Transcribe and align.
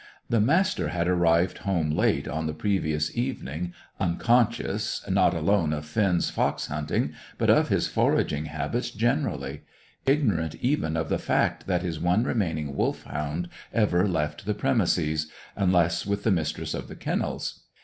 The 0.31 0.41
Master 0.41 0.87
had 0.87 1.07
arrived 1.07 1.59
home 1.59 1.91
late 1.91 2.27
on 2.27 2.47
the 2.47 2.55
previous 2.55 3.15
evening, 3.15 3.71
unconscious, 3.99 5.07
not 5.07 5.35
alone 5.35 5.73
of 5.73 5.85
Finn's 5.85 6.31
fox 6.31 6.65
hunting, 6.65 7.13
but 7.37 7.51
of 7.51 7.69
his 7.69 7.87
foraging 7.87 8.45
habits 8.45 8.89
generally; 8.89 9.61
ignorant 10.07 10.55
even 10.55 10.97
of 10.97 11.09
the 11.09 11.19
fact 11.19 11.67
that 11.67 11.83
his 11.83 11.99
one 11.99 12.23
remaining 12.23 12.75
Wolfhound 12.75 13.47
ever 13.71 14.07
left 14.07 14.47
the 14.47 14.55
premises, 14.55 15.27
unless 15.55 16.03
with 16.03 16.23
the 16.23 16.31
Mistress 16.31 16.73
of 16.73 16.87
the 16.87 16.95
Kennels. 16.95 17.61